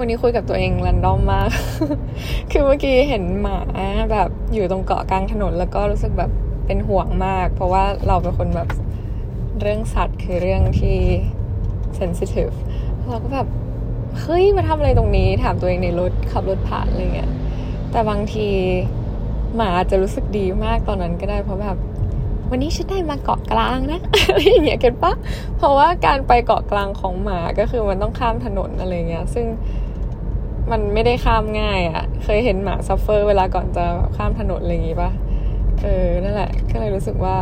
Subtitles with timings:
[0.00, 1.48] วันนี้คุยกับตัวเองรันดอมมาก
[2.50, 3.58] คือเมื่อกี้เห็นหมา
[4.12, 6.30] แบบอยู่ตรงเกาะกลางถนนแล้วก็รู้สึกแบบ
[6.66, 8.68] เป็นห่วงมาก เพราะว่าเราเป็นคนแบบ
[9.60, 10.98] เรื่องสัตว์คือเรื่องที่
[11.96, 12.50] เซนซิทีฟ
[13.08, 13.46] เราก็แบบ
[14.20, 17.30] เฮ้ย มาทำอะไรตรงนี้ถามตัวเองในรถขับรถผ่านอะไรเงี้ย
[17.90, 18.48] แต่บางที
[19.54, 21.76] หมาอาจจะรู้สึกดีมากตอนนั้นก็ได้เพราะแบบ
[22.50, 25.14] วันนี้ฉันได้มาเกาะกลางนะอะไรอย่างเงี้ยเก็ตปะ
[25.56, 29.46] เพราะว่าการไปเกาะกลางของหมาก็คือมันต้องข้ามถนนอะไรเงี้ย ซึ่ง
[30.70, 33.84] มันไม่ได้ข้ามง่ายอะ่ะ เคยเห็นหมา suffer เวลาก่อนจะ
[34.16, 35.10] ข้ามถนนอะไรอย่างงี้ปะ
[35.82, 37.36] เออ นั่นแหละ ก็เลยรู้สึกว่า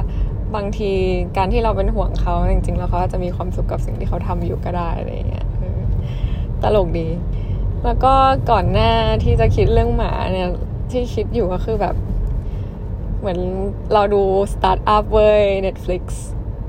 [0.55, 0.93] บางที
[1.37, 5.47] การที่เราเป็นห่วงเขาจริงๆ แล้วเขาจะมีความสุขกับสิ่งที่เขาทำอยู่ก็ได้อะไรเงี้ย
[6.62, 7.09] ตลกดี
[7.85, 8.15] แล้วก็
[8.51, 8.91] ก่อนหน้า
[9.25, 10.49] ที่จะคิดเรื่องหมาเนี่ย
[10.91, 11.95] ที่คิดอยู่ก็คือแบบ
[13.21, 13.38] เหมือน
[13.93, 16.05] เราดูสตาร์ทอัพเว้ย Netflix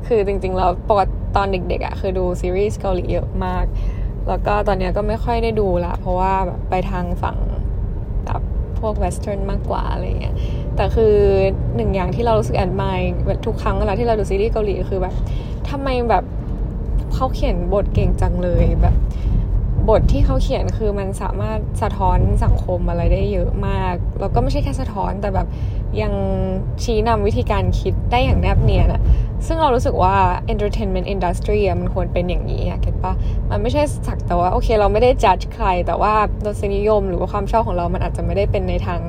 [0.08, 3.66] คือจริงๆ แล้วปกติตอนเด็กๆอะ่ะคือดูซีรีส์เกาหลีเยอะมาก
[4.28, 7.38] แล้วก็ตอนนี้ก็ไม่ค่อยได้ดูละเพราะว่าแบบไปทางฝั่ง
[8.26, 8.42] แบบ
[8.80, 10.36] พวก western มากกว่าอะไรเงี้ย
[10.76, 11.16] แต่คือ
[11.76, 13.00] หนึ่งอย่างที่เรารู้สึกแอนมาย
[13.46, 15.14] ทุกครั้งเวลาที่เราดูซีรีส์เกาหลีคือแบบ
[15.70, 16.24] ทำไมแบบ
[17.14, 18.96] เขาเขียนบทเก่งจังเลยแบบ
[19.90, 25.48] บทที่เขาเขียนคือมันสามารถสะท้อนสังคมอะไรได้เยอะมาก แล้วก็ไม่ใช่แค่สะท้อนแต่แบบ
[26.02, 26.14] ยัง
[26.84, 29.02] ชี้นำวิธีการคิดได้อย่างแนบเนียนอะ
[29.48, 30.16] ซึ่งเรารู้สึกว่า
[30.54, 33.14] entertainment industry มันควรเป็นอย่างนี้อะเก็ตปะ
[33.50, 36.14] มันไม่ใช่สักแต่ว่า โอเค เราไม่ได้ judge ใคร แต่ว่า
[36.46, 39.02] รสนิยมหรือว่าความชอบของเรามันอาจจะไม่ได้เป็นในทาง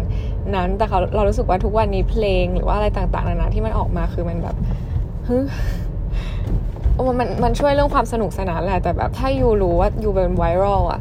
[0.55, 4.57] นั้น แต่เขาเรารู้สึกว่าทุกวันนี้เพลงหรือว่าอะไรต่างๆนานาที่มันออกมาคือมันแบบ
[5.29, 5.37] ฮึ
[6.95, 11.01] โอ้มันมันช่วยเรื่องความสนุกสนานแหละแต่แบบถ้ายูรู้ว่ายูเป็นไวรัลอะ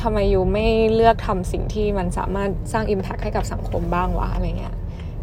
[0.00, 4.74] ทำไมยูไม่เลือกทำสิ่งที่มันสามารถสร้าง Impact ให้กับสังคมบ้างวะอะไรเงี้ย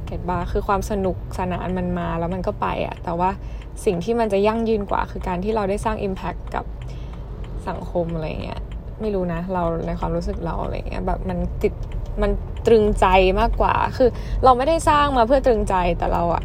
[0.07, 3.29] เก็ตบาคือความสนุกสนานมันมาแล้วมันก็ไปอะแต่ว่า
[3.85, 6.65] สิ่งที่มันจะยั่งยืนกว่า คือการที่เราได้สร้าง Impact กับ
[7.67, 8.61] สังคมอะไรเงี้ย
[9.01, 11.73] ไม่รู้นะ เราในความรู้สึกเราอะไรเงี้ยแบบมันติด
[12.21, 12.31] มัน
[12.67, 13.05] ตรึงใจ
[13.39, 14.09] มากกว่า คือ
[14.43, 16.43] เราไม่ได้สร้างมาเพื่อตรึงใจแต่เราอะ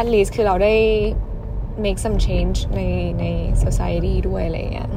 [0.00, 0.74] at least คือเราได้
[1.84, 2.80] make some change ใน
[3.20, 3.24] ใน
[3.64, 4.88] society ด้วยอะไรเงี้ย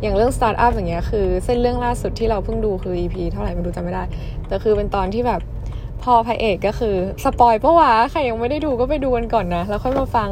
[0.00, 4.04] อย่างเรื่อง startup อย่างเงี้ยคือเส้นเรื่องล่าสุดที่เราเพิ่งดูคือ EP เท่าไหร่ไม่รู้จำไม่ได้
[4.48, 5.40] แต่คือเป็นตอนที่แบบ
[6.02, 6.94] พอพระเอกก็คือ
[7.24, 10.30] สปอยปะวะใครยังไม่ได้ดูก็ไปดูกันก่อนนะ แล้วค่อยมาฟัง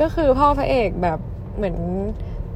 [0.00, 1.18] ก็คือพ่อพระเอกแบบ
[1.56, 1.76] เหมือน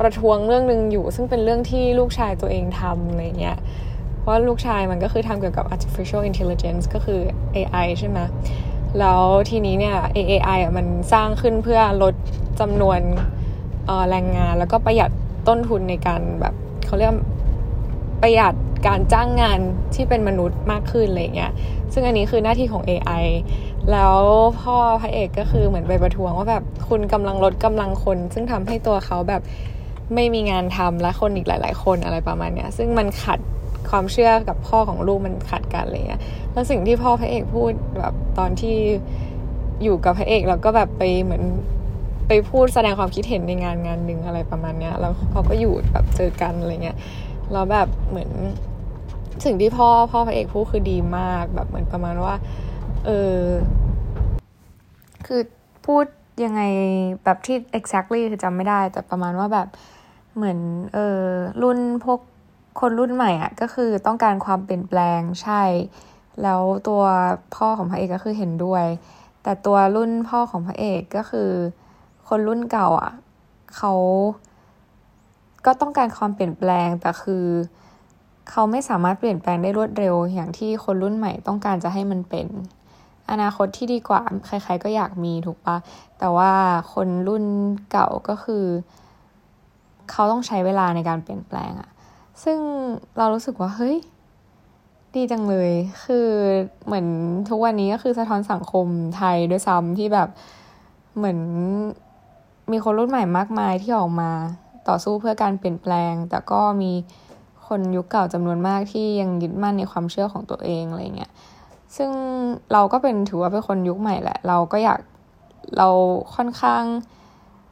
[0.00, 3.58] ประท้วงเรื่องหนึ่งอยู่ ซึ่งเป็นเรื่องที่ลูกชายตัวเองทำอะไรเงี้ย
[4.20, 7.20] เพราะลูกชายมันก็คือทำเกี่ยวกับ artificial intelligence ก็คือ
[7.56, 8.18] AI ใช่ไหม
[8.98, 12.14] แล้วทีนี้เนี่ย AI อะมันสร้างขึ้นเพื่อลด
[12.60, 13.00] จำนวน
[14.10, 15.10] แรงงาน แล้วก็ประหยัด
[15.48, 16.54] ต้นทุนในการแบบ
[16.86, 17.12] เขาเรียก
[18.22, 18.54] ประหยัด
[18.86, 19.58] การจ้างงาน
[19.94, 21.52] ที่เป็นมนุษย์มากขึ้นอะไรเงี้ย
[21.92, 23.24] ซึ่งอันนี้คือหน้าที่ของ AI
[23.92, 24.16] แล้ว
[24.60, 29.42] พ่อพระเอกก็คือเหมือนไปประท้วงว่าแบบคุณกำลังลดกำลังคน ซึ่งทำให้ตัวเขาแบบ
[30.14, 33.38] ไม่มีงานทำและคนอีกหลาย ๆ คนอะไรประมาณเนี้ย ซึ่งมันขัด
[33.90, 36.20] ความเชื่อกับพ่อของลูกมันขัดกันอะไรเงี้ย
[36.52, 38.76] แล้วสิ่งที่พ่อพระเอกพูดแบบตอนที่
[39.82, 41.42] อยู่กับพระเอกแล้วก็แบบไปเหมือน
[42.28, 46.96] ไปพูดแสดงความคิดเห็นในงานงานหนึ่งอะไรประมาณเนี้ย แล้วเขาก็อยู่แบบเจอกันอะไรเงี้ย
[47.52, 48.30] แล้วแบบเหมือน
[49.44, 52.34] สิ่งที่พ่อพ่อพระเอกพูดคือดีมากแบบเหมือนประมาณว่า
[53.06, 53.40] เออ
[55.26, 55.40] คือ
[55.86, 56.04] พูด
[56.44, 56.62] ยังไง
[57.24, 59.68] แบบที่ exactly คือจำไม่ได้ แต่ประมาณว่าแบบ
[60.36, 60.58] เหมือน
[60.94, 61.22] เออ
[61.62, 62.20] รุ่นพวก
[62.80, 65.62] คนรุ่นใหม่อะก็คือต้องการความเปลี่ยนแปลงใช่
[66.42, 67.02] แล้วตัว
[67.56, 68.84] พ่อของพระเอกก็คือเห็นด้วย
[69.42, 71.50] แต่ตัวรุ่นพ่อของพระเอกก็คือ
[72.28, 73.12] คนรุ่นเก่าอะ
[73.76, 73.92] เขา
[75.66, 77.44] ก็ต้องการความเปลี่ยนแปลงแต่คือ
[78.50, 82.46] เขาไม่สามารถเปลี่ยนแปลงได้รวดเร็ว อย่างที่คนรุ่นใหม่ต้องการจะให้มันเป็น
[83.30, 85.76] อนาคตที่ดีกว่าใคร ๆ ก็อยากมีถูกปะ
[86.18, 86.52] แต่ว่า
[86.92, 87.44] คนรุ่น
[87.90, 88.64] เก่าก็คือ
[90.10, 91.90] เขาต้องใช้เวลาในการเปลี่ยนแปลงอะ
[92.44, 92.58] ซึ่ง
[93.18, 93.96] เรารู้สึกว่าเฮ้ย
[95.14, 95.70] ดีจังเลย
[96.04, 96.28] คือ
[96.86, 97.06] เหมือน
[97.48, 100.28] ทุกวันนี้ก็คือสะท้อนสังคมไทยด้วยซ้ำที่แบบ
[101.16, 101.38] เหมือน
[102.72, 104.30] มีคนรุ่นใหม่มากมายที่ออกมา
[104.88, 106.92] ต่อสู้เพื่อการเปลี่ยนแปลง แต่ก็มี
[107.66, 111.32] คนยุคเก่าจำนวนมากที่ยังยึดมั่นในความเชื่อของตัวเองอะไรเงี้ย
[111.96, 112.10] ซึ่ง
[112.72, 115.00] เราก็เป็นถือว่าเป็นคนยุคใหม่แหละ เราก็อยาก
[115.78, 115.88] เรา
[116.34, 116.84] ค่อนข้าง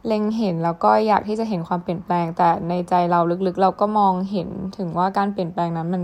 [0.07, 6.03] เล็งเห็นแล้วก็อยากที่จะเห็นความเปลี่ยนแปลง แต่ในใจเราลึกๆ เราก็มองเห็นถึงว่าการเปลี่ยนแปลงนั้นมัน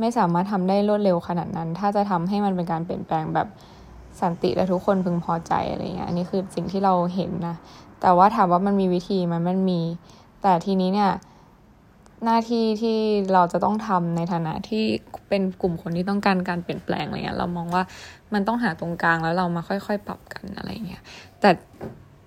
[0.00, 3.48] ไม่สามารถทำได้รวดเร็วขนาดนั้น ถ้าจะทำให้มันเป็นการเปลี่ยนแปลงแบบ
[4.20, 7.56] สันติและทุกคนพึงพอใจอะไรเงี้ยอันนี้คือสิ่งที่เราเห็นนะ
[8.00, 9.80] แต่ว่าถามว่ามันมีวิธีมันมันมี
[10.42, 11.10] แต่ทีนี้เนี่ย
[12.24, 12.98] หน้าที่ที่
[13.32, 14.84] เราจะต้องทำในฐานะที่
[15.28, 17.82] เป็นกลุ่มคนที่ต้องการการเปลี่ยนแปลงอะไรเงี้ยเรามองว่า
[18.34, 21.02] มันต้องหาตรงกลางแล้วเรามาค่อยๆ ปรับกันอะไรเงี้ย
[21.40, 21.50] แต่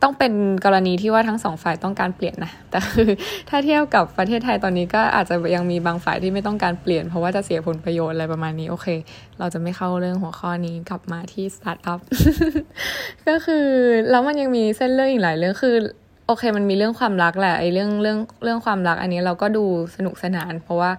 [0.05, 0.33] ต้องเป็น
[0.65, 3.09] กรณีที่ว่าทั้งสองฝ่ายต้องการเปลี่ยนนะแต่คือ
[3.49, 8.87] ถ้าเทียบกับประเทศไทยตอนนี้ก็อาจจะยังมีบางฝ่ายที่ไม่ต้องการเปลี่ยน เพราะว่าจะเสียผลประโยชน์อะไรประมาณนี้โอเค
[9.39, 11.99] เราจะไม่เข้าเรื่องหัวข้อนี้กลับมาที่สตาร์ทอัพ
[13.27, 13.67] ก็คือ
[14.09, 15.75] แล้วมันยังมีเส้นเรื่องอีกหลายเรื่องคือ
[16.27, 19.65] โอเค มันมีเรื่องความรักแหละไอ้เรื่องเรื่องเรื่องความรัก อันนี้เราก็ดู
[19.95, 20.91] สนุกสนาน เพราะว่า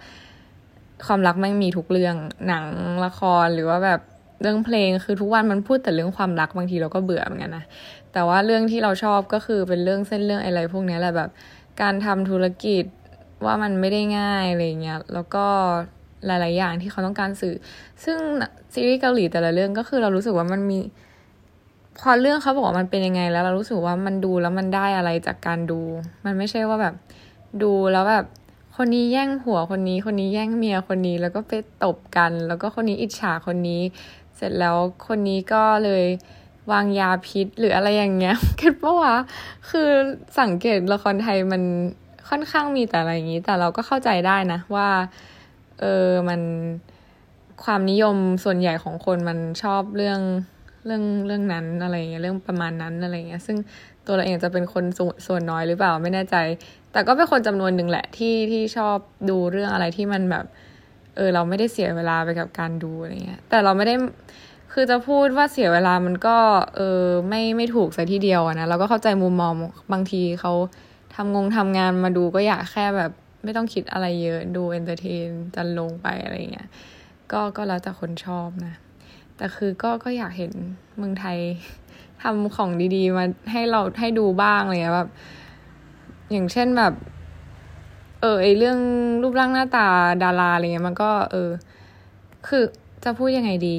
[1.07, 2.17] ความรักมันมีทุกเรื่อง
[2.47, 2.65] หนัง
[3.05, 4.01] ละครหรือว่าแบบ
[4.41, 7.65] เรื่องเพลงคือทุกวันมันพูดแต่เรื่องความรักบางทีเราก็เบื่อเหมือนกันนะ
[8.13, 11.31] แต่ว่าเรื่องที่เราชอบก็คือเป็นเรื่องเส้นเรื่องอะไรพวกนี้แหละแบบ
[11.83, 12.85] การทำธุรกิจ
[13.45, 15.47] ว่ามันไม่ได้ง่ายอะไรเงี้ยแล้วก็
[16.27, 17.55] หลาย ๆ อย่างที่เขาต้องการสื่อ
[18.05, 18.17] ซึ่ง
[18.75, 20.79] ซีรีส์เกาหลีแต่ละเรื่องก็คือเรารู้สึกว่ามันมี
[22.01, 25.81] พอเรื่องเขาบอกว่ามันเป็นยังไงแล้วเรารู้สึกว่ามันดูแล้วมันได้อะไรจากการดู
[26.25, 26.95] มันไม่ใช่ว่าแบบ
[27.63, 28.25] ดูแล้วแบบ
[28.77, 31.53] คนนี้แย่งผัวคนนี้ คนนี้แย่งเมียคนนี้แล้วก็ไป
[31.85, 33.83] ตบกัน แล้วก็คนนี้อิจฉาคนนี้
[34.37, 34.77] เสร็จแล้ว
[35.07, 36.05] คนนี้ก็เลย
[36.73, 39.13] วางยาพิษหรืออะไรอย่างเงี้ยคิดว่า
[39.71, 39.91] คือ
[40.41, 41.63] สังเกตละครไทยมัน
[42.29, 44.89] ค่อนข้างมีแต่อะไรอย่างนี้ แต่เราก็เข้าใจได้นะว่า
[45.81, 46.41] เออมัน
[47.65, 50.21] ความนิยมส่วนใหญ่ของคนมันชอบเรื่อง
[50.87, 53.57] เรื่องเรื่องนั้นอะไรเงี้ยเรื่องประมาณนั้นอะไรเงี้ยซึ่ง
[54.07, 56.37] ตัวเราเองจะเป็นคนสส่วนน้อยหรือเปล่าไม่แน่ใจ
[56.93, 58.97] แต่ก็เป็นคนจำนวนหนึ่งแหละที่ที่ชอบ
[59.31, 60.45] ดูเรื่องอะไรที่มันแบบ
[61.17, 63.95] เออเราไม่ได้เสียเวลาไปกับการดูอะไรเงี้ยแต่เราไม่ได้
[64.73, 66.37] คือจะพูดว่าเสียเวลามันก็
[66.77, 69.53] เออไม่ไม่ถูกซะทีเดียวนะเราก็เข้าใจมุมมอง
[69.93, 70.53] บางทีเขา
[71.15, 73.11] ทำงงทำงานมาดูก็อยากแค่แบบ
[73.45, 76.69] ไม่ต้องคิดอะไรเยอะดู entertain จรรโลงใจอะไรเงี้ย
[77.33, 78.75] ก็ก็แล้วแต่คนชอบนะ
[79.37, 80.53] แต่คือก็ก็อยากเห็น
[80.97, 81.39] เมืองไทย
[82.23, 85.11] ทำของดีๆ มาให้เราให้ดูบ้างอะไรเงี้ยแบบ
[86.31, 86.93] อย่างเช่นแบบ
[88.21, 88.79] เออไอเรื่อง
[89.23, 89.89] รูปร่างหน้าตา
[90.23, 91.51] ดาราอะไรเงี้ยมันก็ เออ
[92.49, 92.65] คือ
[93.05, 93.77] จะพูดยังไงดี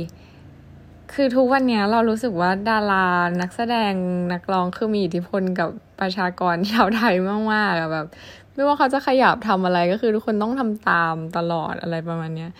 [1.13, 3.06] คือทุกวันเนี้ย เรารู้สึกว่าดารา
[3.42, 3.94] นักแสดง
[4.34, 5.69] นักร้องคือมีอิทธิพลกับ
[6.00, 7.16] ประชากรชาวไทย
[7.54, 8.08] มากๆแบบ
[8.54, 12.51] ไม่ว่าเขาจะขยับทำอะไรก็คือทุกคนต้องทำตามตลอดอะไรประมาณเนี้ย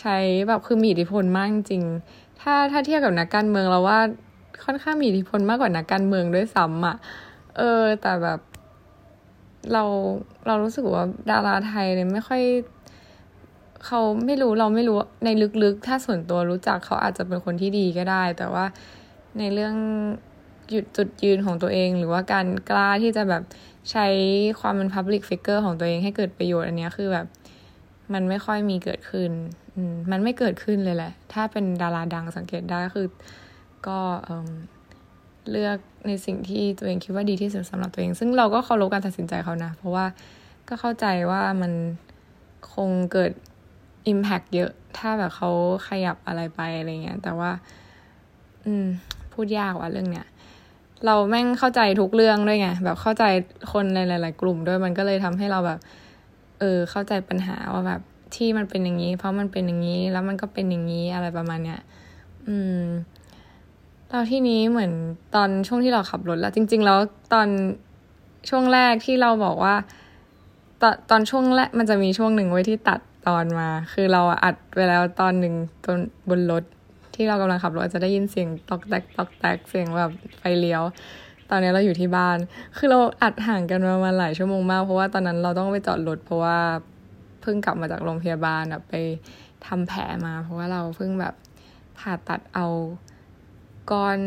[0.00, 0.16] ใช้
[0.48, 1.82] แบบคือมีอิทธิพลมากจริง
[2.40, 3.98] ถ้าถ้าเทียบกับนักการเมืองเราว่า
[4.64, 6.96] ค่อนข้างมีอิทธิพลมากกว่านักการเมืองด้วยซ้ำอะ
[7.56, 8.40] เออ แต่แบบ
[9.72, 9.82] เรา
[10.46, 12.42] เรารู้สึกว่าดาราไทยเนี่ยไม่ค่อย
[13.86, 15.28] เขาไม่รู้เราไม่รู้ใน
[15.62, 18.64] ลึกๆ ถ้าส่วนตัวรู้จักเขาอาจจะเป็นคนที่ดีก็ได้ แต่ว่า
[19.38, 19.74] ในเรื่อง
[20.70, 23.42] หยุดจุดยืนของตัวเอง หรือว่าการกล้าที่จะแบบ
[23.90, 24.06] ใช้
[24.60, 27.26] ความเป็น Public Figure ของตัวเองให้เกิดประโยชน์อันนี้คือแบบ
[28.12, 29.30] มันไม่ค่อยมีเกิดขึ้น
[30.10, 33.06] มันไม่เกิดขึ้นเลยแหละ ถ้าเป็นดาราดังสังเกตได้คือ
[33.86, 33.98] ก็
[35.50, 40.06] เลือกในสิ่งที่ตัวเองคิดว่าดีที่สุดสำหรับตัวเอง ซึ่งเราก็เคารพการตัดสินใจเขานะ เพราะว่า
[40.68, 41.72] ก็เข้าใจว่ามัน
[42.74, 43.32] คงเกิด
[44.12, 45.50] Impact เยอะ ถ้าแบบเขา
[45.88, 47.50] ขยับอะไรไปอะไรเงี้ย แต่ว่า
[48.66, 48.86] อืม
[49.32, 50.26] พูดยากว่ะเรื่องเนี้ย
[51.06, 53.24] เราแม่งเข้าใจทุกเรื่องด้วยไง แบบเข้าใจ
[53.72, 55.78] คนในหลาย ๆ กลุ่มด้วย มันก็เลยทำให้เราแบบ
[56.60, 58.00] เออ เข้าใจปัญหาว่าแบบ
[58.34, 61.80] ที่มันเป็นอย่างนี้ เพราะมันเป็นอย่างนี้ แล้วมันก็เป็นอย่างนี้อะไรประมาณเนี้ย
[62.48, 62.84] อืม
[64.12, 64.92] ตอนที่นี้เหมือน
[65.34, 66.98] ตอนช่วงที่เราขับรถแล้ว จริง ๆ แล้ว
[67.32, 67.48] ตอน
[68.48, 69.74] ช่วงแรกที่เราบอกว่า
[70.82, 75.54] ตอนตอนช่วงแรกมันจะมีช่วงหนึ่งไว้ที่ตัดตอนมา คือเราอัดไปแล้วตอนหนึ่ง
[75.84, 75.98] ตอน
[76.30, 76.64] บนรถ
[77.14, 80.82] ที่เรากำลังขับรถจะได้ยินเสียงตอกแตกตอกแตกเสียงแบบไฟเลี้ยว
[81.50, 82.36] ตอนนี้เราอยู่ที่บ้าน
[82.76, 86.58] คือเราอัดห่างกันมามาหลายชั่วโมงมากเพราะว่าตอนนั้นเราต้องไปจอดรถเพราะว่า
[87.42, 88.94] เพิ่งกลับมาจากโรงพยาบาลแบบไป
[89.66, 91.34] ทำแผลมา เพราะว่าเราเพิ่งแบบ
[91.98, 92.66] ผ่าตัดเอา
[93.90, 94.18] ก้อน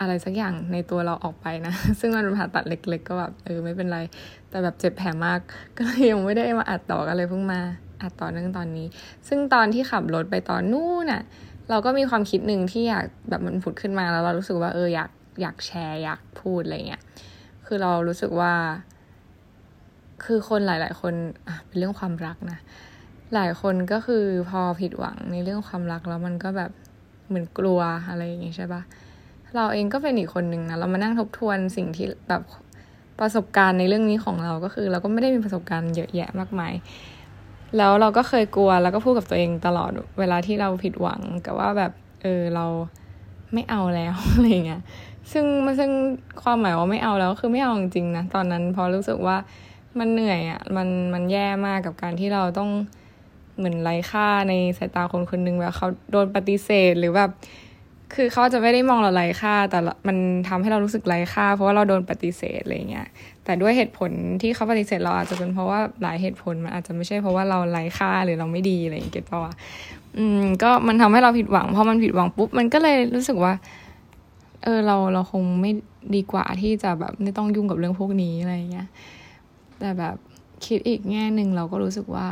[0.00, 3.98] อะไรสักอย่างในตัวเราออกไปนะ ซึ่งมันเป็นผ่าตัดเล็ก ๆ ก็แบบเออไม่เป็นไร
[4.50, 5.40] แต่แบบเจ็บแผลมาก
[5.76, 7.60] ก็เลยยังไม่ได้มาอัดต่อกันเลยเพิ่งมา
[8.02, 8.86] อัดต่อเนื่องตอนนี้
[9.28, 11.22] ซึ่งตอนที่ขับรถไปตอนนู้นน่ะ
[11.70, 15.10] เราก็มีความคิดหนึ่งที่อยากแบบมันผุดขึ้นมาแล้วเรารู้สึกว่าเอออยาก
[15.42, 17.02] อยากแชร์อยากพูดอะไรเงี้ย
[17.66, 18.52] คือเรารู้สึกว่า
[20.24, 21.14] คือคนหลาย ๆ คน
[21.48, 22.58] อะเป็นเรื่องความรักนะ
[23.34, 26.70] หลายคนก็คือพอผิดหวังในเรื่องความรักแล้วมันก็แบบ
[27.28, 28.82] เหมือนกลัวอะไรอย่างงี้ใช่ปะ
[29.56, 32.42] เราเองก็เป็นอีกคนหนึ่งนะเรามานั่งทบทวนสิ่งที่แบบ
[33.20, 36.72] ประสบการณ์ในเรื่องนี้ของเราก็คือ เราก็ไม่ได้มีประสบการณ์เยอะแยะมากมาย
[37.76, 41.92] แล้วเราก็เคยกลัวแล้วก็พูดกับตัวเองตลอดเวลาที่เราผิดหวังกับว่าแบบ
[42.22, 42.66] เออเรา
[43.54, 44.82] ไม่เอาแล้วอะไรเงี้ย
[45.32, 45.44] ซึ่ง
[45.78, 45.90] ซึ่ง
[46.42, 49.36] ความหมายว่าไม่เอาแล้วคือไม่เอาจริงๆนะตอนนั้นพอรู้สึกว่า
[49.98, 52.70] มันเหนื่อยอะ่ะมันมันแย่มากกับการที่เราต้อง
[53.56, 57.30] เหมือนไร้ค่าในสายตาคนคนนึงแบบเขาโดนปฏิเสธหรือแบบ
[58.14, 60.16] คือเขาจะไม่ได้มองเราไร้ค่า แต่มัน
[60.48, 63.06] ทำให้เรารู้สึกไร้ค่า เพราะว่าเราโดนปฏิเสธอะไรเงี้ย
[63.44, 64.10] แต่ด้วยเหตุผล
[64.42, 69.54] ที่เขาปฏิเสธเราอาจจะเป็นเพราะว่าหลายเหตุผลมันอาจจะไม่ใช่เพราะว่าเราไร้ค่าหรือเราไม่ดีอะไรอย่างเงี้ยป่ะ
[70.18, 73.52] อืมก็มันทำให้เราผิดหวังพอมันผิดหวังปุ๊บมันก็เลยรู้สึกว่า
[74.62, 75.72] เออเราเราคงไม่
[76.14, 78.86] ดีกว่าที่จะแบบไม่ต้องยุ่งกับเรื่องพวกนี้อะไรเงี้ย
[79.78, 80.16] แต่แบบ
[80.66, 82.28] คิดอีกแง่หนึ่งเราก็รู้สึกว่า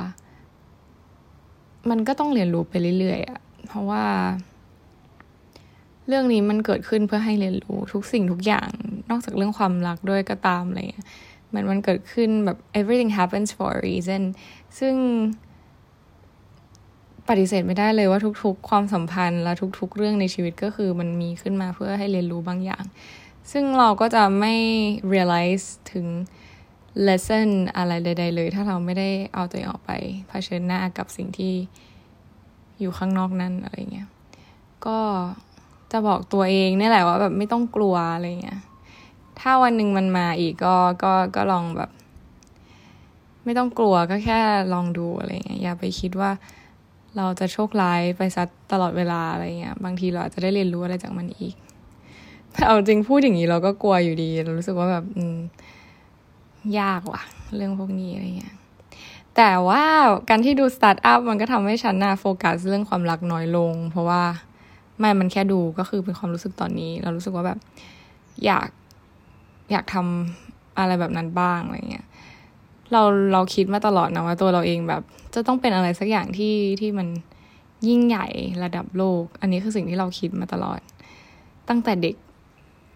[1.91, 4.05] มันก็ต้องเรียนรู้ไปเรื่อยๆอะเพราะว่า
[6.09, 8.69] เรื่องนี้มันเกิดขึ้นเพื่อให้เรียนรู้ทุกสิ่งทุกอย่าง
[9.11, 11.07] นอกจากเรื่องความรักด้วยก็ตามอะไรเงี้ย
[11.53, 14.23] มันมันเกิดขึ้นแบบ everything happens for a reason
[14.79, 14.95] ซึ่ง
[17.29, 22.85] ปฏิเสธไม่ได้เลยว่าทุก ๆ ความสัมพันธ์และทุก ๆ เรื่องในชีวิตก็คือมันมีขึ้นมาเพื่อให้เรียนรู้บางอย่าง
[23.53, 24.55] ซึ่งเราก็จะไม่
[25.13, 26.07] realize ถึง
[27.07, 29.91] lesson อะไรใด ๆ เลย ถ้าเราไม่ได้เอาตัวเองออกไป
[30.29, 31.55] เผชิญหน้ากับสิ่งที่
[32.81, 34.09] อยู่ข้างนอกนั้นอะไรเงี้ย
[34.87, 34.99] ก็
[35.93, 38.61] จะบอกตัวเองนี่แหละว่าแบบไม่ต้องกลัวอะไรเงี้ย
[39.41, 41.91] ถ้าวันหนึ่งมันมาอีกก็ก็ก็ลองแบบ
[43.45, 44.39] ไม่ต้องกลัวก็แค่
[44.75, 46.31] ลองดูอะไรเงี้ยอย่าไปคิดว่า
[47.17, 51.55] เราจะโชคร้ายไปซัดตลอดเวลาอะไรเงี้ย บางทีเราอาจจะได้เรียนรู้อะไรจากมันอีก
[52.53, 55.37] แต่เอาจริงพูดอย่างนี้เราก็กลัวอยู่ดี เรารู้สึกว่าแบบ อืม
[56.81, 57.23] ยากว่ะ
[57.57, 58.55] เรื่องพวกนี้อะไรเงี้ย
[59.37, 59.83] แต่ว่า
[60.29, 64.23] การที่ดูสตาร์ทอัพมันก็ทำให้ฉันอะโฟกัสเรื่องความรักน้อยลง เพราะว่า
[64.99, 67.59] ไม่มันแค่ดูก็คือเป็นความรู้สึกตอนนี้ เรารู้สึกว่าแบบ
[68.45, 68.69] อยาก
[69.71, 72.07] อยากทำอะไรแบบนั้นบ้างอะไรเงี้ย
[72.93, 73.03] เรา
[73.33, 75.03] เราคิดมาตลอดนะว่าตัวเราเองแบบ
[75.35, 77.09] จะต้องเป็นอะไรสักอย่างที่ที่มัน
[77.89, 78.27] ยิ่งใหญ่
[78.65, 80.81] ระดับโลก อันนี้คือสิ่งที่เราคิดมาตลอด
[81.69, 82.17] ตั้งแต่เด็ก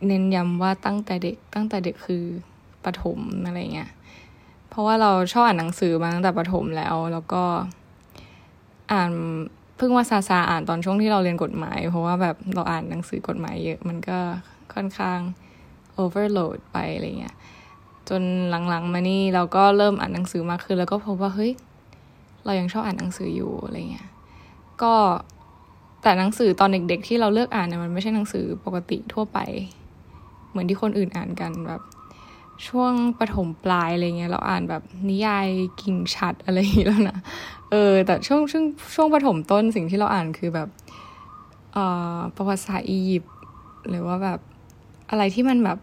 [0.07, 2.25] เน้นย้ำว่าตั้งแต่เด็ก ตั้งแต่เด็กคือ
[2.89, 3.91] ปฐมอะไรเงี้ย
[4.69, 7.43] เพราะว่าเราชอบอ่านหนังสือมาตั้งแต่ปฐมแล้ว แล้วก็
[8.93, 9.11] อ่าน
[9.77, 14.19] เพิ่งว่าซาซาอ่านตอนช่วงที่เราเรียนกฎหมาย เพราะว่าแบบเราอ่านหนังสือกฎหมายเยอะมันก็
[14.75, 15.19] ค่อนข้าง
[16.03, 17.37] overload ไปอะไรเงี้ย
[18.09, 18.23] จน
[18.69, 21.53] หลังๆมานี่เราก็เริ่มอ่านหนังสือมากขึ้น แล้วก็พบว่าเฮ้ย
[22.45, 24.09] เรายังชอบอ่านหนังสืออยู่อะไรเงี้ย
[24.83, 24.95] ก็
[26.03, 29.39] แต่หนังสือตอนเด็กๆที่เราเลือกอ่านเนี่ยมันไม่ใช่หนังสือปกติทั่วไป
[30.51, 31.81] เหมือนที่คนอื่นอ่านกันแบบ
[32.67, 35.49] ช่วงปฐมปลายอะไรเงี้ยเราอ่านแบบนิยาย
[35.81, 37.19] กิ่งชัดอะไรอย่างเงี้แล้วนะ
[37.71, 40.69] เออ แต่ช่วงช่วงช่วงปฐมต้นสิ่งที่เราอ่านคือแบบ
[41.73, 41.85] เอ่
[42.17, 43.35] อประวัติศาสตร์อียิปต์
[43.89, 44.39] หรือว่าแบบ
[45.11, 45.79] อะไรที่มันแบบ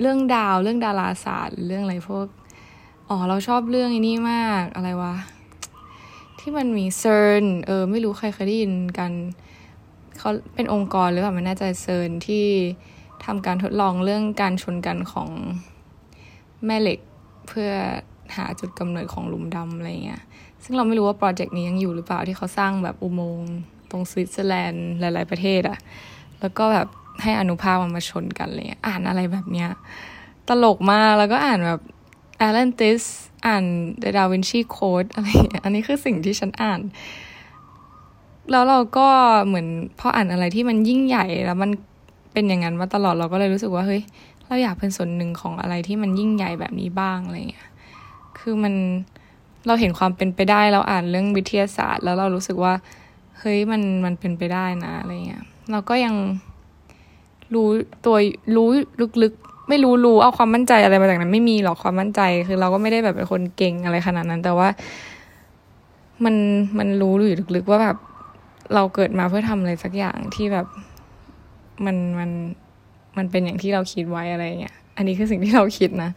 [0.00, 2.26] เรื่องดาวเรื่องดาราศาสตร์เรื่องอะไรพวก
[3.08, 5.14] อ๋อเราชอบเรื่องอันนี้มากอะไรวะ
[6.38, 9.12] ที่มันมี CERN เออ ไม่รู้ใครเคยได้ยินกัน
[10.18, 12.46] เขาเป็นองค์กรหรือเปล่าไม่แน่ใจนะ CERN ที่
[13.26, 15.28] ทำการทดลองเรื่องการชนกันของ
[16.66, 16.98] แม่เหล็ก
[17.48, 17.70] เพื่อ
[18.36, 20.22] หาจุดกำเนิดของหลุมดำอะไรเงี้ย
[20.64, 23.52] ซึ่งเราไม่รู้ว่า project นี้ยังอยู่หรือเปล่าที่เขาสร้างแบบอุโมงค์
[23.90, 25.78] ตรงสวิตเซอร์แลนด์หลาย ๆ ประเทศอะ
[26.40, 26.88] แล้วก็แบบ
[27.22, 29.70] ให้อนุภาคมันมาชนกันเลยอ่านอะไรแบบเนี้ย
[30.48, 31.80] ตลกมาก แล้วก็อ่านแบบ
[32.38, 33.02] แอลเลนติส
[33.46, 33.64] อ่าน
[34.02, 35.26] The Da Vinci Code อะไร
[35.64, 36.80] อันนี้คือสิ่งที่ฉันอ่าน
[38.50, 39.08] แล้วเราก็
[39.46, 39.66] เหมือน
[39.98, 41.70] พออ่านอะไรที่มันยิ่งใหญ่แล้วมัน
[42.36, 44.02] เป็นอย่างนั้นมาตลอดเราก็เลยรู้สึกว่าเฮ้ย
[44.46, 47.68] เราอยากเป็นส่วนหนึ่งของอะไรที่มันยิ่งใหญ่แบบนี้บ้างอะไรเงี้ย
[48.38, 48.74] คือมัน
[49.66, 52.74] เราเห็นความเป็นไปได้เราอ่านเรื่องวิทยาศาสตร์ แล้วเรารู้สึกว่า
[53.38, 56.14] เฮ้ยมันมันเป็นไปได้นะอะไรเงี้ยเราก็ยัง
[57.54, 57.68] รู้
[58.06, 58.16] ตัว
[58.56, 58.68] รู้
[59.22, 64.68] ลึกๆ ไม่รู้รู้เอาความมั่นใจอะไรมาจากนั้น ไม่มีหรอกความมั่นใจ คือเราก็ไม่ได้แบบเป็นคนเก่งอะไรขนาดนั้น แต่ว่า
[66.24, 66.34] มัน
[66.78, 67.96] มันรู้อยู่ลึกๆว่าแบบ
[68.74, 70.66] เราเกิดมาเพื่อทำอะไรสักอย่างที่แบบ
[71.84, 72.30] มันมัน
[73.16, 76.10] มันเป็นอย่างที่เราคิดไว้อะไรเงี้ย อันนี้คือสิ่งที่เราคิดนะ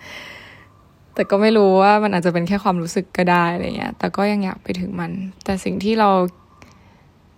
[1.16, 5.12] แต่ก็ไม่รู้ว่ามันอาจจะเป็นแค่ความรู้สึกก็ได้อะไรเงี้ย แต่ก็ยังอยากไปถึงมัน
[5.44, 6.10] แต่สิ่งที่เรา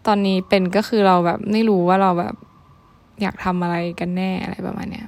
[0.07, 2.35] ตอนนี้เป็นก็คือเราแบบไม่รู้ว่าเราแบบ
[3.21, 5.07] อยากทำอะไรกันแน่อะไรประมาณเนี้ย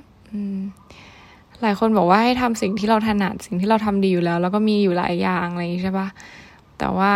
[1.62, 6.08] หลายคนบอกว่าให้ทำสิ่งที่เราถนัดสิ่งที่เราทำดีอยู่แล้ว แล้วก็มีอยู่หลายอย่างอะไรใช่ปะ
[6.80, 7.14] แต่ว่า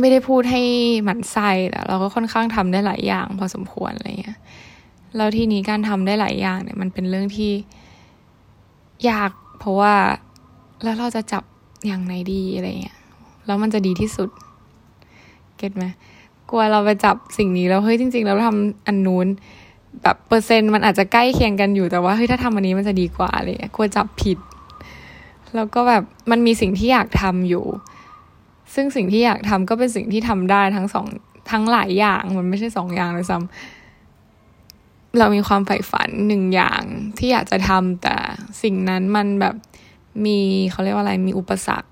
[0.00, 0.62] ไม่ได้พูดให้
[1.04, 4.38] หมันไส้แต่เราก็ค่อนข้างทำได้หลายอย่าง พอสมควรอะไรเงี้ย
[5.16, 7.52] แล้วทีนี้การทำได้หลายอย่างเนี่ย มันเป็นเรื่องที่
[9.10, 9.94] ยากเพราะว่า
[10.82, 11.44] แล้วเราจะจับ
[11.86, 12.98] อย่างไหนดีอะไรเงี้ย
[13.46, 14.28] แล้วมันจะดีที่สุด
[15.56, 15.84] เก็ตไหม
[16.50, 19.26] กลัวเราไปจับสิ่งนี้แล้วเฮ้ยจริง ๆ เราทำอันนู้น
[20.02, 24.38] แบบเปอร์เซ็นต์มันอาจจะใกล้เคียงกันอยู่แต่ว่าเฮ้ยถ้าทำอันนี้มันจะดีกว่าเลยกลัวจับผิด
[25.56, 27.64] แล้วก็แบบมันมีสิ่งที่อยากทำอยู่
[28.74, 31.06] ซึ่งสิ่งที่อยากทำก็เป็นสิ่งที่ทำได้ทั้งสอง
[31.50, 36.82] ทั้งหลายอย่างมันไม่ใช่สองอย่างเลยซ้ำเรามีความใฝ่ฝันหนึ่งอย่าง
[37.18, 38.16] ที่อยากจะทำแต่
[38.62, 39.54] สิ่งนั้นมันแบบ
[40.24, 40.38] มี
[40.70, 41.88] เขาเรียกว่าอะไรมีอุปสรรค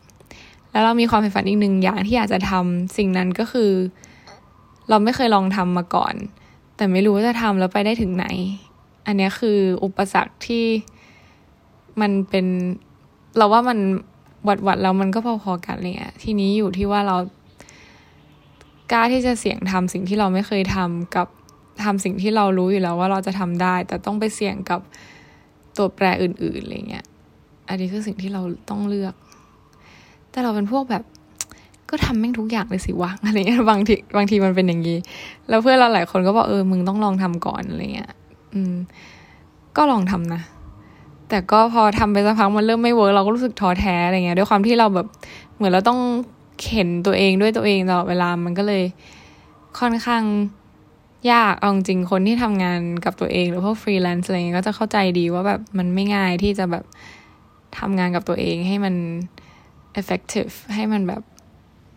[0.73, 3.71] แล้วเรามีความใฝ่ฝันอีกหนึ่งอย่างที่อยากจะทำสิ่งนั้นก็คือ
[4.88, 6.14] เราไม่เคยลองทำมาก่อน
[6.76, 8.26] แต่ไม่รู้ว่าจะทำแล้วไปได้ถึงไหน
[9.06, 10.64] อันนี้คืออุปสรรคที่
[12.00, 12.47] มันเป็น
[13.37, 13.78] เราว่ามัน
[14.49, 17.17] วัดวัดแล้วมันก็พอๆกันเลยอะทีนี้อยู่ที่ว่าเรา
[18.93, 21.26] กล้าที่จะเสี่ยงทำสิ่งที่เราไม่เคยทำกับ
[21.85, 24.81] ทำสิ่งที่เรารู้อยู่แล้วว่าเราจะทำได้ แต่ต้องไปเสี่ยงกับ
[25.76, 27.05] ตัวแปรอื่นๆอะไรเงี้ย
[27.69, 29.15] อันนี้คือสิ่งที่เราต้องเลือก
[30.31, 31.03] แต่เราเป็นพวกแบบ
[31.91, 34.99] ก็ทำแม่งทุกอย่างเลยสิวะอะไรเงี้ยบางทีบางทีมันเป็นอย่างนี้
[35.49, 38.11] แล้วเพื่อนเราหลายคนก็บอกเออมึงต้องลองทำก่อนอะไรเงี้ย
[38.55, 38.75] อืม
[39.76, 40.41] ก็ลองทำนะ
[41.28, 45.06] แต่ก็พอทำไปสักพักมันเริ่มไม่ work เราก็รู้สึกท้อแท้อะไรเงี้ยด้วยความที่เราแบบ
[45.56, 46.00] เหมือนเราต้อง
[46.61, 48.85] เข็นตัวเองด้วยตัวเองตลอดเวลามันก็เลย
[49.78, 50.25] ค่อนข้าง
[51.33, 56.85] ยากเอาจริงคนที่ทำงานกับตัวเอง หรือพวกฟรีแลนซ์อะไรเงี้ยก็จะเข้าใจดีว่าแบบมันไม่ง่ายที่จะแบบ
[57.78, 58.95] ทำงานกับตัวเองให้มัน
[60.00, 61.23] effective ให้มันแบบ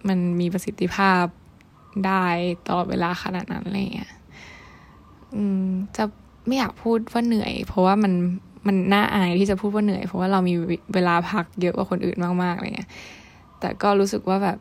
[0.08, 1.24] มันมีประสิทธิภาพ
[2.06, 2.26] ได้
[2.68, 4.12] ตลอดเวลาขนาดนั้นอะไรเงี้ย
[5.36, 5.66] อืม
[5.98, 6.04] จะ
[6.46, 8.14] ไม่อยากพูดว่าเหนื่อย เพราะว่ามัน
[8.70, 10.54] มันน่าอายที่จะพูดว่าเหนื่อย เพราะว่าเรามี
[10.94, 12.90] เวลาพักเยอะกว่าคนอื่นมากๆอะไรเงี้ย
[13.60, 14.58] แต่ก็รู้สึกว่าแบบ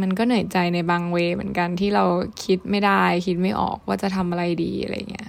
[0.00, 2.04] มันก็เหนื่อยใจในบางเวเหมือนกันที่เรา
[2.44, 5.28] คิดไม่ได้ คิดไม่ออกว่าจะทำอะไรดีอะไรเงี้ย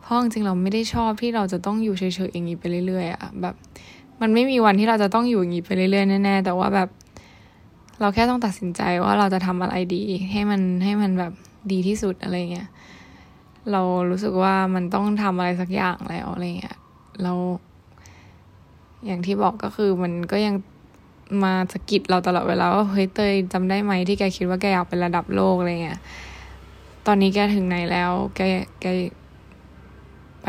[0.00, 3.54] เพราะจริงๆเราไม่ได้ชอบที่เราจะต้องอยู่เฉยๆอย่างนี้ไปเรื่อยๆอะแบบ
[4.20, 6.88] มันไม่มีวันที่เราจะต้องอยู่อย่างนี้ไปเรื่อยๆแน่ๆแต่ว่าแบบ
[8.00, 10.02] เราแค่ต้องตัดสินใจว่าเราจะทำอะไรดี
[10.32, 11.32] ให้มันให้มันแบบ
[11.72, 12.68] ดีที่สุดอะไรเงี้ย
[13.70, 16.76] เรารู้สึกว่ามันต้องทำอะไรสักอย่างแล้วอะไรเงี้ย
[17.22, 17.32] เรา
[19.06, 20.54] อย่างที่บอกก็คือมันก็ยัง
[21.44, 26.00] มาสกิดเราตลอดเวลาว่าเฮ้ยเตยจำได้ไหมที่แกคิดว่าแกอยากเป็นระดับโลกอะไรเงี้ย
[27.06, 28.40] ตอนนี้แกถึงไหนแล้ว แก
[28.80, 28.86] แก
[30.42, 30.48] ไป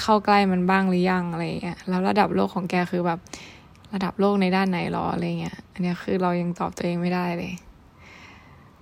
[0.00, 3.18] เข้าใกล้มันบ้างหรือยังอะไรเงี้ยแล้วระดับโลกของแกคือแบบ
[3.92, 7.52] ระดับโลกในด้านไหนหรออะไรเงี้ย อันนี้คือเรายังตอบตัวเองไม่ได้เลย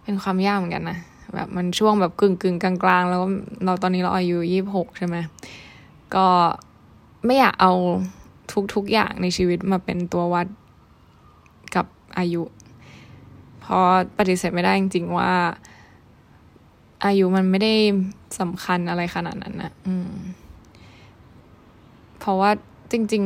[0.03, 0.99] เป็นความยากเหมือนกันนะ
[1.35, 3.23] แบบมันช่วงแบบกึ่งกึ่งกลางกลางแล้ว
[3.65, 5.17] เราตอนนี้เราอายุยี่บหกใช่ไหม
[6.15, 6.27] ก็
[7.25, 7.73] ไม่อยากเอา
[8.75, 10.47] ทุกๆอย่างในชีวิตมาเป็นตัววัด
[11.75, 11.87] กับ
[12.19, 12.43] อายุ
[13.61, 13.85] เพราะ
[14.19, 15.33] ปฏิเสธไม่ได้จริงๆว่า
[17.05, 17.75] อายุมันไม่ได้
[18.41, 20.13] สำคัญอะไรขนาดนั้นนะอืม
[22.19, 22.51] เพราะว่า
[22.93, 23.25] จริง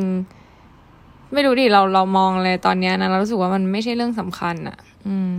[0.67, 5.37] ๆ ไม่รู้ดิเราเรามองเลยตอนนี้นะเรารู้สึกว่ามันไม่ใช่เรื่องสำคัญอะอืม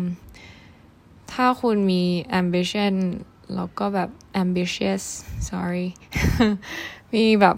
[1.36, 2.03] ถ้าคุณมี
[2.40, 2.94] ambition
[3.55, 4.10] แล้วก็แบบ
[4.42, 5.03] ambitious
[5.50, 5.88] sorry
[7.14, 7.55] มีแบบ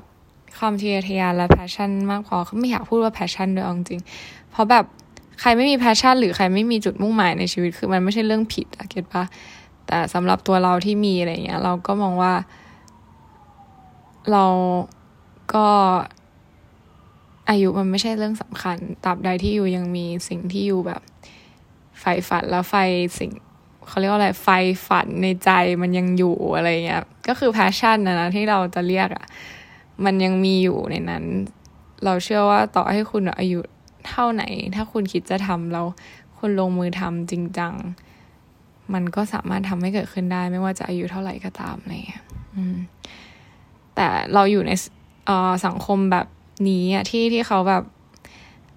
[0.58, 4.02] ความทะเยอทะยานและ passion มากพอไม่อยากพูดว่า passion ด้วยจริง
[4.52, 4.86] เพราะแบบ
[5.42, 9.24] ใครไม่มีแพชชั่นหรือใครไม่มีจุดมุ่งหมายในชีวิตคือมันไม่ใช่เรื่องผิดอะเก็ตปะ
[9.88, 12.34] แต่สำหรับตัวเราที่มีอะไรเงี้ย เราก็มองว่า
[14.32, 14.46] เรา
[15.54, 15.68] ก็
[17.50, 21.02] อายุมันไม่ใช่เรื่องสำคัญตราบใดที่อยู่ยังมีสิ่งที่อยู่แบบ
[22.00, 22.76] ไฟฝันแล้วไฟ
[23.20, 23.32] สิ่ง
[23.88, 24.48] เขาเรียกว่าอะไรไฟ
[24.88, 25.50] ฝันในใจ
[25.82, 29.26] มันยังอยู่อะไรเงี้ยก็คือ passion นะนะที่เราจะเรียกอะ่ะ
[30.06, 31.24] มันยังมีอยู่ในนั้น
[32.06, 33.60] เราเชื่อว่าต่อให้คุณอายุ
[34.08, 34.44] เท่าไหน
[34.76, 35.86] ถ้าคุณคิดจะทำแล้ว
[36.38, 37.74] คุณลงมือทำจริงจัง
[38.94, 42.24] มันก็สามารถทำให้เกิดขึ้นได้ ไม่ว่าจะอายุเท่าไหร่ก็ตามอะไรเงี้ย
[43.96, 44.72] แต่เราอยู่ใน
[45.66, 46.28] สังคมแบบ
[46.70, 47.84] นี้อะที่ที่เขาแบบ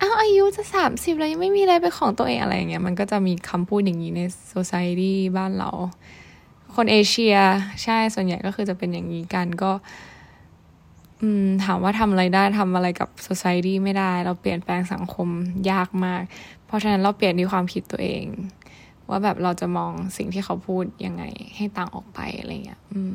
[0.00, 5.70] อ้าวอายุจะสามสิบแล้วยังไม่มีอะไรเป็นของตัวเองอะไรเงี้ยมันก็จะมีคำพูดอย่างนี้ในโซซายดี้บ้านเรา
[6.74, 7.36] คนเอเชีย
[7.82, 9.72] ใช่ส่วนใหญ่ก็คือจะเป็นอย่างนี้กันก็
[11.64, 15.28] ถามว่าทำอะไรได้ทำอะไรกับ society ไม่ได้ เราเปลี่ยนแปลงสังคม
[15.70, 16.22] ยากมาก
[16.66, 18.24] เพราะฉะนั้นเราเปลี่ยนที่ความคิดตัวเอง
[19.08, 21.22] ว่าแบบเราจะมองสิ่งที่เขาพูดยังไง
[21.56, 23.14] ให้ต่างออกไปอะไรเงี้ย อืม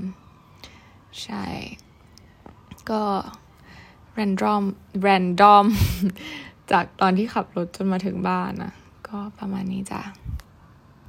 [1.23, 1.45] ใช่
[2.89, 3.01] ก็
[4.17, 4.63] random
[5.05, 5.65] random
[6.71, 8.73] จากตอนที่ขับรถจนมาถึงบ้านนะ
[9.07, 10.01] ก็ประมาณนี้จ้ะ